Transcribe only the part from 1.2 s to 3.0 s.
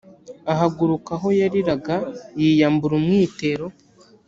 yariraga yiyambura